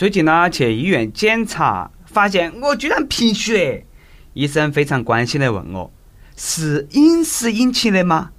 [0.00, 3.84] 最近呢，去医院检查，发现我居然贫血。
[4.32, 5.92] 医生非常关心的问我
[6.38, 8.30] ：“是饮食引起的吗？”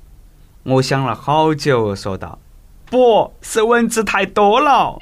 [0.66, 2.40] 我想了好久，说道
[2.90, 4.98] ：“不是蚊子太多了。”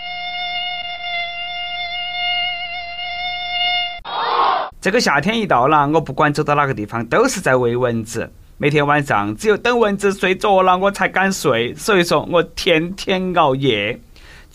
[4.82, 8.30] 这个夏天一到了，我不管走到哪个地方，都是在喂蚊子。
[8.58, 11.74] 每天晚上，只有等蚊子睡着了，我才敢睡。
[11.74, 13.98] 所以说我天天熬夜。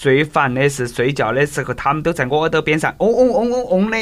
[0.05, 3.96] 最烦的是睡觉的时候，他们都在我耳朵边上嗡嗡嗡嗡嗡的。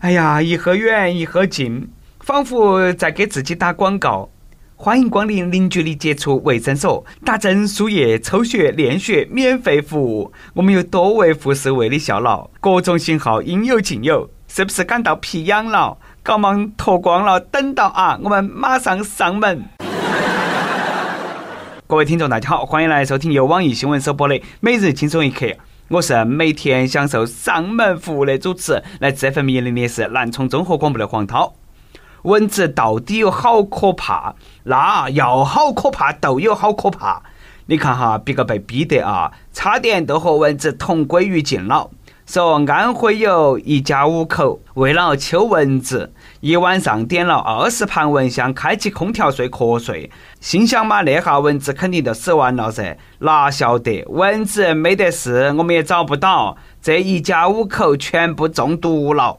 [0.00, 1.88] 哎呀，一会远一会近，
[2.20, 4.30] 仿佛在给自己打广告。
[4.76, 10.32] 欢迎光临零距离接触卫生所，打针、输液、抽血、验血，免费服务。
[10.54, 14.30] 我们有多位护士为你效劳，各种型号应有尽有。
[14.46, 15.98] 是不是感到皮痒了？
[16.22, 19.60] 赶忙脱光了，等到啊，我们马上上门。
[21.90, 25.46] 各位听众，大家好，欢迎来收听由网易新闻首播的《每日轻松一刻》，
[25.88, 31.52] 我是每天享受上门服务的主持，来自 FM 一零的是南充综合广播的黄涛。
[32.22, 34.36] 蚊子到底有好可怕？
[34.62, 37.20] 那要好可怕都有好可怕。
[37.66, 41.90] 你看哈，别个被逼得啊，差点都和蚊子同归于尽了。
[42.32, 50.08] 说安徽有一家五口为了秋蚊子，一晚上点了二十盘蚊香，开起空调睡瞌睡。
[50.38, 52.96] 心想嘛，那下蚊子肯定就死完了噻。
[53.18, 59.36] 哪晓得蚊子没得事，我们也找不到，这一家五口全部中毒了。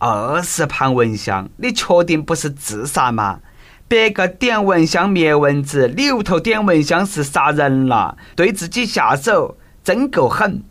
[0.00, 3.38] 二十盘蚊香，你确定不是自杀吗？
[3.86, 10.64] 别个点蚊香灭蚊子，里头点蚊香是杀人了，对自己下手真够狠。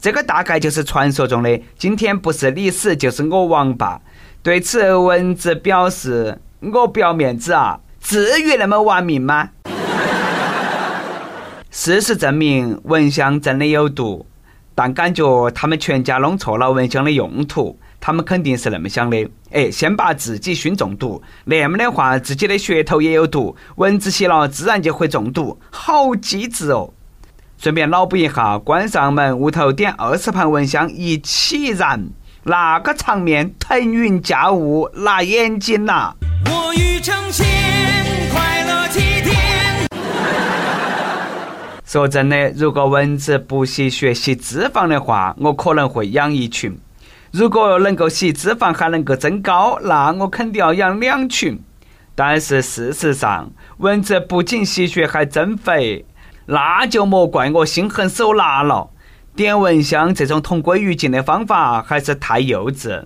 [0.00, 4.00] 这个大概就是传说中的“今天不是你死，就是我亡”吧。
[4.42, 6.38] 对此，蚊子表示
[6.72, 9.50] ：“我不要面子啊，至于那么玩命吗？”
[11.70, 14.24] 事实证明，蚊香真的有毒，
[14.74, 17.78] 但感觉他们全家弄错了蚊香的用途。
[18.00, 26.94] 他们肯定是那么想的：哎，先把自己熏中毒，那么的话，自己的血头也有毒，蚊子吸了自然就会中毒，好机智哦！
[27.58, 32.08] 顺便脑补一下，关上门，屋头点二十盘蚊香一起燃，
[32.44, 36.14] 那个场面腾云驾雾，辣眼睛呐！
[36.46, 37.44] 我欲成仙，
[38.32, 39.88] 快乐几天。
[41.84, 46.78] 说真的，如果蚊子不吸血吸脂肪的话，我可能会养一群。
[47.32, 51.60] 如果能够吸脂肪还能够增高，那我肯定要养两群。
[52.14, 56.04] 但是事实上，蚊子不仅吸血还增肥。
[56.50, 58.88] 那就莫怪我心狠手辣了。
[59.36, 63.04] 点蚊香这种同归于尽的方法还是太幼稚。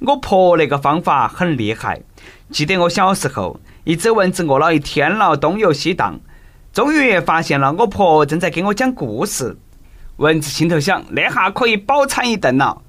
[0.00, 2.02] 我婆那个方法很厉害。
[2.50, 6.20] 记得我小时候，一只蚊子饿了一天了，东游西荡，
[6.70, 9.56] 终于发现了我婆正在给我讲故事。
[10.18, 12.82] 蚊子心头想，那下可以饱餐一顿了。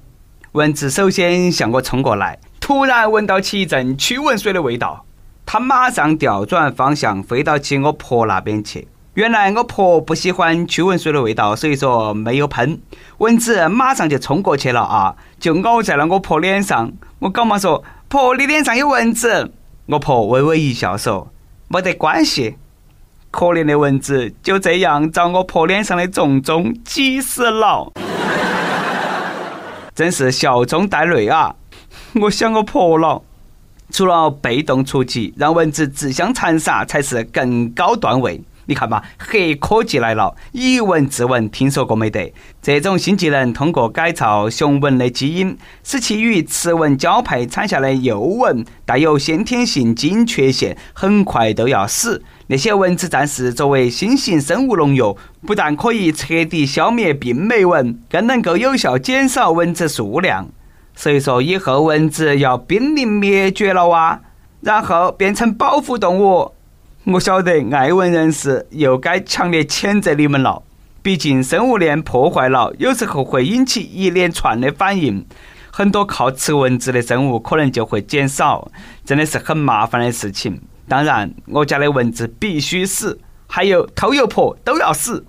[0.52, 5.06] 蚊子首先向我冲过来，突然闻到起一阵驱蚊水的味道，
[5.46, 8.86] 它马上调转方向飞到起我婆那边去。
[9.18, 12.80] 原来我婆不喜欢驱蚊水的味道，所以说没有喷。
[13.16, 16.92] 蚊子马上就冲过去了啊，就咬在了我婆脸上。
[17.18, 19.50] 我赶忙说：“婆，你脸上有蚊子。”
[19.86, 21.32] 我婆微微一笑说
[21.66, 22.58] ：“没得关系。”
[23.32, 27.92] 可怜的蚊子就这样遭我婆脸上的种种挤死了，
[29.96, 31.56] 真是笑中带泪啊！
[32.20, 33.20] 我想我婆了。
[33.90, 38.40] 除了被动出击，让蚊子自相残杀才是更高段位。
[38.68, 42.30] 你看嘛，黑科技来了，以蚊治蚊，听说过没得？
[42.60, 52.22] 这种新技能通过改造雄蚊的基因，使其与雌蚊交配产下的幼蚊带有先天性基因缺陷，很快都要死。
[52.48, 60.46] 那些蚊子战士作为新型生物农药，不但可以彻底消灭病媒蚊，更能够有效减少蚊子数量。
[60.94, 64.20] 所以说，以后蚊子要濒临灭绝了哇！
[64.60, 66.52] 然后变成保护动物。
[67.10, 70.62] 我晓得爱蚊人士又该强烈谴责你们了。
[71.00, 75.24] 毕竟生物链破坏了，有时候会引起一连串的反应，
[75.72, 78.70] 很多靠吃蚊子的生物可能就会减少，
[79.06, 80.60] 真的是很麻烦的事情。
[80.86, 85.24] 当然，我家的蚊子必须死，还有偷油婆都要死。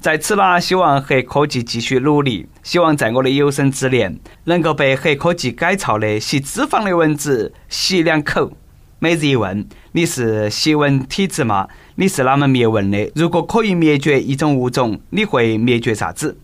[0.00, 8.50] 在此呢，希望黑科技继续努力，希望在我的有生之年，能够被黑科技改造的吸脂肪的蚊子吸两口。
[8.98, 11.68] 每日一问：你是吸蚊体质吗？
[11.96, 13.12] 你是哪门灭蚊的？
[13.14, 16.38] 如果可以灭绝一种物种，你会灭绝啥子？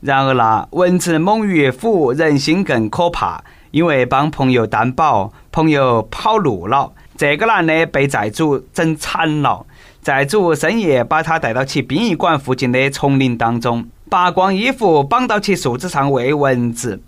[0.00, 3.44] 然而啦，蚊子猛于虎，人心更可怕。
[3.70, 9.64] 因为帮朋友担保，朋友跑路了，这个男的被债主整惨了。
[10.02, 17.00] 债主深夜把他带到其殡仪馆附近的丛林当中，扒光衣服绑到其树枝上喂蚊子。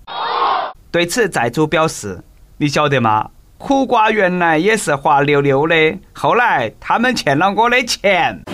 [0.92, 2.22] 对此，债主表示
[2.58, 3.30] ：“你晓得吗？
[3.58, 8.40] 苦瓜原来也是滑溜溜的，后来他们欠了我的钱。”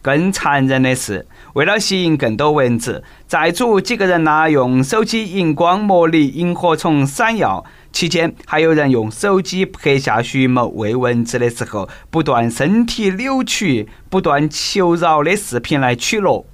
[0.00, 7.62] 更残忍的是，为了吸引更多蚊子，债主几个人呢用手机荧光模拟萤火虫闪耀，
[7.92, 16.46] 期间还有人用手机拍下徐某喂蚊子的时候不断身体扭曲、不断求饶的视频来取乐。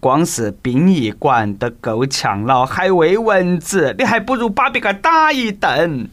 [0.00, 6.08] 光是殡仪馆都够呛了，还喂蚊子，你还不如把别个打一顿。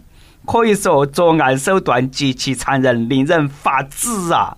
[0.45, 4.57] 可以说作案手段极其残忍，令人发指啊！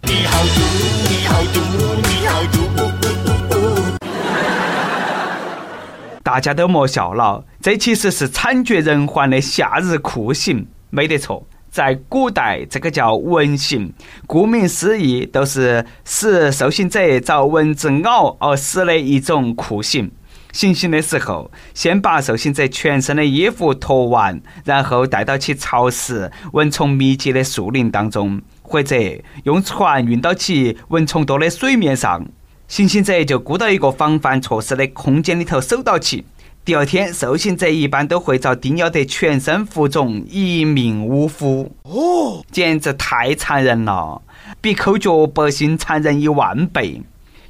[6.24, 11.44] 大家都莫笑了，这其实是惨绝人寰的夏日酷刑，没得错。
[11.70, 13.94] 在古代，这个叫蚊刑，
[14.26, 20.12] 顾名思义，都是使受刑者遭蚊子咬而死的一种酷刑。
[20.52, 28.96] 行刑的时候，先把受刑者全身的衣服脱完，然后带到其潮湿、蚊虫密集的树林当中，或者
[29.44, 32.26] 用船运到其蚊虫多的水面上。
[32.68, 36.26] 行刑者就箍到一个防范措施的空间里头守到起。
[36.70, 41.76] 第二天，受刑者一般都会遭叮咬得全身浮肿，一命呜呼。
[41.82, 44.22] 哦，简直太残忍了，
[44.62, 47.02] 比抠脚百姓残忍一万倍。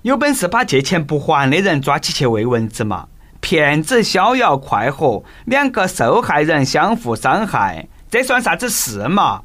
[0.03, 3.09] 有本事把借钱不还的人抓起去喂蚊子嘛！
[3.41, 9.41] 骗子逍遥快活，两个受害人相互伤害，这算啥子事嘛？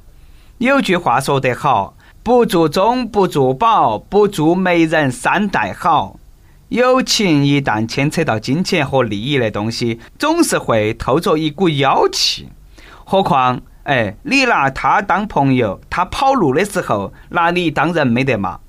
[0.59, 6.20] 有句话说得好：“不做忠，不做宝，不做媒人三代好。”
[6.69, 12.49] 友情一旦牵扯到金钱和利益的东西，总是会透着一股妖气。
[13.05, 18.61] 何况，哎，你拿他当朋友，他跑路的时候拿你当人没得嘛？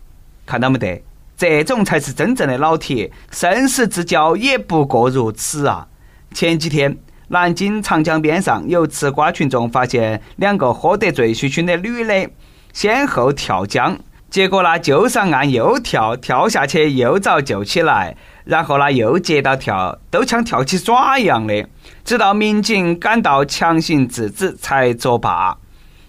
[0.46, 1.02] 看到没得？
[1.38, 5.88] 这种才是真正的老铁，生死之交也不过如此啊！
[6.34, 6.98] 前几天，
[7.30, 12.30] 南京长江边上有吃瓜群众发现两个喝得醉醺醺的女的
[12.72, 13.98] 先后跳江，
[14.30, 21.66] 结果呢就上岸又跳，跳下去又遭救起来，然后呢又接到跳，都像跳起耍一样的，
[22.04, 25.58] 直到民警赶到强行制止才作罢。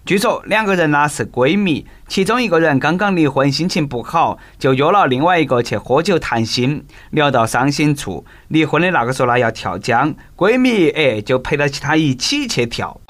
[0.05, 6.85] 据说两个人呢是闺蜜，其中一个人刚刚离婚，心情不好，就约了另外一个去喝酒谈心。
[7.11, 13.01] 聊到伤心处，离婚的那个说呢要跳江，闺蜜哎就陪到其他一起去跳。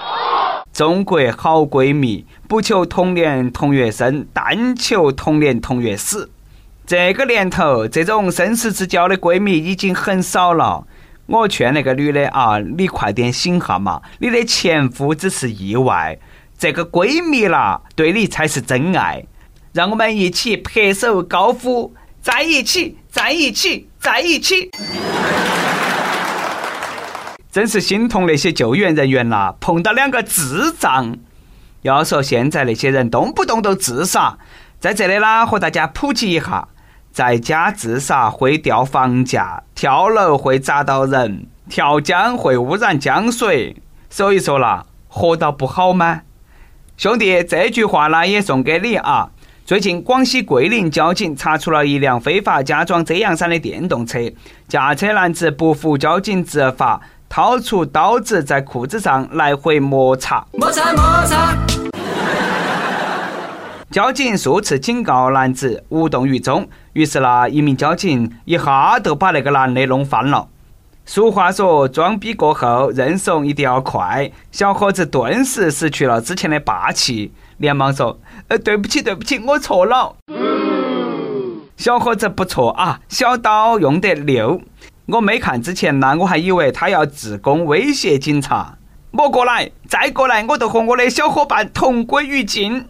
[0.76, 6.28] 中国好闺蜜，不求同年同月生，但求同年同月死。
[6.86, 10.86] 这个年头，这种生死之交的闺蜜已经很少了。
[11.24, 16.18] 我劝那个女的啊，你快点醒哈嘛，你的前夫只是意外。
[16.58, 19.24] 这个闺蜜啦，对你才是真爱。
[19.72, 24.70] 让我们一起拍手高呼：在一起，在一起，在一起！
[27.56, 31.16] 真是心痛那些救援人员啦，碰到两个智障。
[31.80, 34.36] 要说现在那些人动不动都自杀，
[34.78, 36.68] 在这里啦，和大家普及一下：
[37.12, 43.74] 在家自杀会掉房价，跳楼会砸到人，跳江会污染江水。
[44.10, 46.24] 所以说啦，活到不好吗？
[46.98, 49.30] 兄弟，这句话呢也送给你啊！
[49.64, 54.20] 最近，广西桂林交警查出了一辆非法加装遮阳伞的电动车，
[54.68, 60.44] 驾车男子不服交警执法，掏出刀子在裤子上来回摩擦。
[60.52, 61.56] 摩擦摩擦。
[63.90, 70.48] 交警数次警告男子无动于衷，于是呢，一名交警一下就把那个男的弄翻了。
[71.06, 74.30] 俗话说，装逼过后认怂一定要快。
[74.50, 78.18] 小伙子顿时失去了之前的霸气，连忙说
[78.48, 80.16] ：“呃，对不起，对不起，我错了。”
[81.78, 84.60] 小伙子不错啊，小刀用得溜。
[85.06, 88.76] 我没看之前呢，我还以为他要自宫威胁警察。
[89.12, 92.84] 莫过来，再过来，我就和我的小伙伴同归于尽。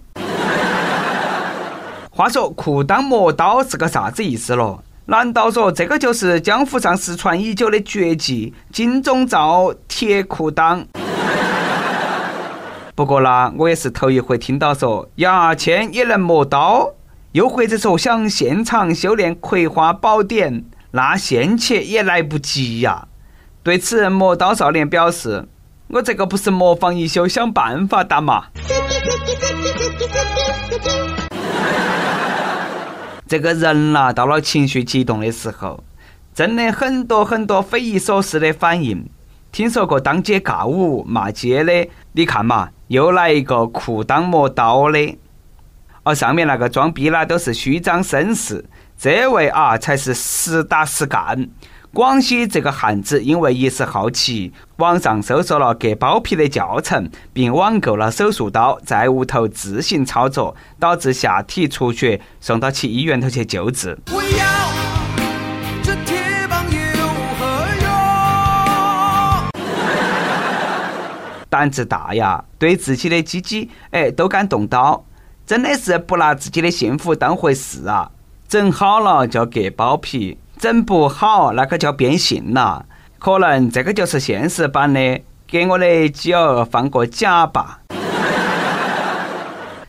[2.11, 4.82] 话说，裤裆磨刀是个啥子意思咯？
[5.04, 10.87] 难道说这个就是江湖上失传已久的绝技——金钟罩铁裤裆？
[12.94, 16.94] 不过啦，我也是头一回听到说牙签也能磨刀，
[17.32, 20.64] 又或者说想现场修炼葵花宝典，
[20.97, 23.07] 那现切也来不及呀。
[23.62, 25.47] 对此，磨刀少年表示
[25.93, 28.47] ：“我这个不是模仿一休，想办法打嘛。
[33.29, 35.85] ”这个人呐，到了情绪激动的时候，
[36.33, 39.07] 真的很多很多匪夷所思的反应。
[39.53, 45.19] 听说过当街尬舞骂街的，你看嘛，又来一个裤裆磨刀的。
[46.05, 48.65] 而上面那个装逼啦，都是虚张声势，
[48.99, 51.49] 这位啊才是实打实干。
[51.93, 63.99] 广西这个汉子因为一时好奇，网上搜索了割包皮的教程，并网购了手术刀，在屋头自行操作，导致下体出血，送到其医院头去救治。
[71.50, 75.05] 胆子大呀，对自己的鸡鸡哎都敢动刀，
[75.47, 78.11] 真的是不拿自己的幸福当回事啊！
[78.49, 80.38] 整好了叫割包皮。
[80.59, 82.87] 整不好，那可叫变性了。
[83.19, 87.81] 可能这个就是现实版的，给我的鸡儿放个假吧。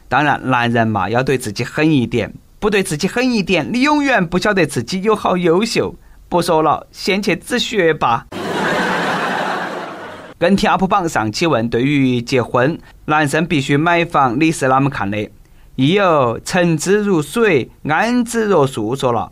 [0.09, 5.95] 当然，男人嘛，要对自己狠一点，不对自己狠一点，你永远不晓得自己有好优秀。
[6.27, 8.25] 不说了，先去止血吧。
[10.37, 15.29] 跟帖 UP 榜上期问：对于结婚，男生必须买房，你是啷么看的？
[15.77, 19.31] 亦有沉之如水，安之若素说了。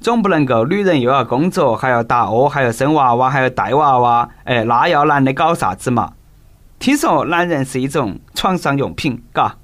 [0.00, 6.14] 总不能够女人又要工作，还要打窝，还要生娃娃，还要带娃娃，哎，那要男的搞啥子嘛？
[6.78, 9.54] 听说男人是一种床上用品，嘎。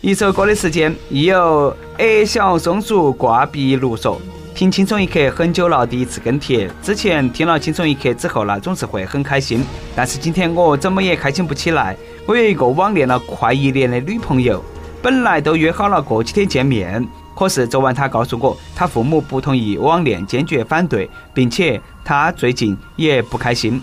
[0.00, 4.20] 一首歌的时间，亦有矮小松鼠挂壁炉说：
[4.56, 6.68] 听轻松一刻很久了，第一次跟帖。
[6.82, 9.64] 之前听了轻松一刻之后呢，总是会很开心，
[9.94, 11.96] 但是今天我怎么也开心不起来。
[12.26, 14.62] 我有一个网恋了快一年的女朋友，
[15.02, 17.06] 本来都约好了过几天见面。
[17.34, 23.82] 可是昨晚他告诉我，他父母不同意网恋，坚决反对，并且他最近也不开心。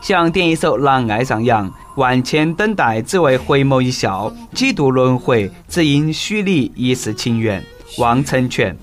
[0.00, 7.64] 想点一首《狼爱上羊》，万千等待只为回眸一笑，几度轮回只因许你一世情缘。
[7.98, 8.76] 望成全。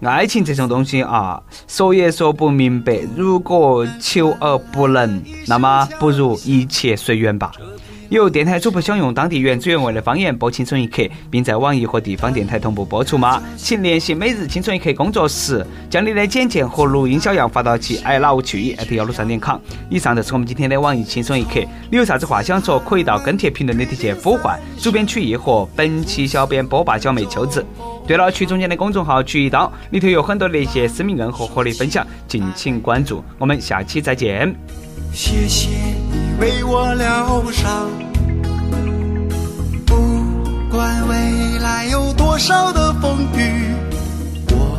[0.00, 3.00] 爱情这种东西啊，说也说不明白。
[3.16, 7.52] 如果求而不能，那么不如一切随缘吧。
[8.12, 13.42] 有电台主播想用当地原汁原味的方言播《青春一刻》，并在网易和地方电台同步播出吗？
[13.56, 19.58] 请联系每日《青春一刻》工作室，将你的简介和录音小样发到其 i love 去 at 幺六三点 com。
[19.88, 27.64] 以上就是我们今天的网易《青春一刻》，你有啥子话想说，可以到跟帖评论里底下呼唤主编曲艺和本期小编波霸小妹秋子。
[28.06, 33.24] 对了，曲中间的公众号曲一刀里头有很多的一些私密硬核和你分享，敬请关注。
[33.38, 34.54] 我们下期再见。
[35.14, 35.70] 谢谢
[36.42, 37.88] 为我疗伤，
[39.86, 39.94] 不
[40.68, 43.72] 管未来有多少的风雨，
[44.50, 44.76] 我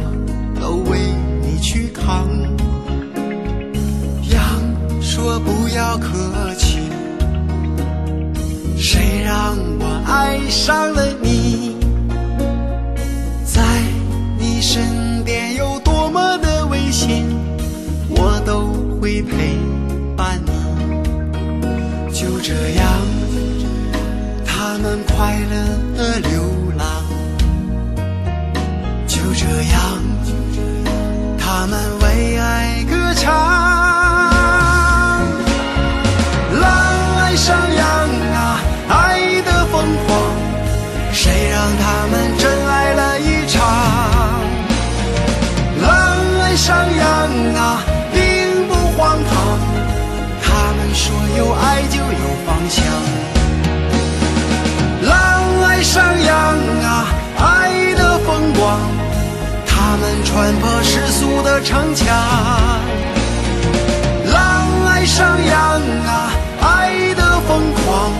[0.59, 0.99] 都为
[1.41, 2.27] 你去扛。
[4.29, 4.43] 羊
[5.01, 6.79] 说不要客气，
[8.75, 11.32] 谁让我爱上了你？
[25.23, 25.72] 快乐。
[60.33, 62.07] 穿破世俗的城墙。
[64.33, 68.11] 狼爱上羊啊，爱的疯狂，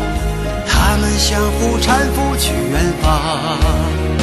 [0.67, 4.23] 他们相互搀扶去远方。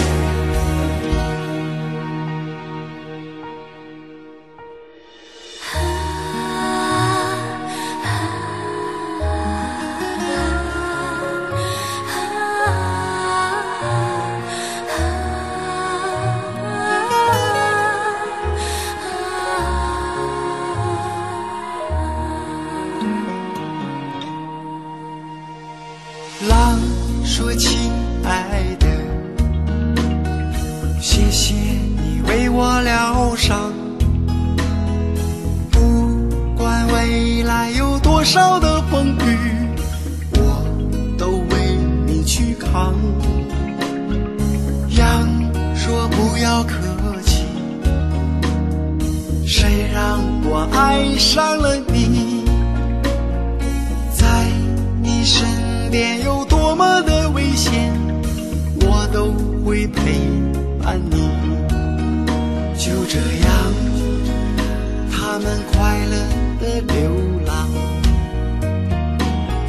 [65.80, 66.16] 快乐
[66.60, 67.10] 的流
[67.46, 67.66] 浪。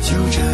[0.02, 0.51] 就这。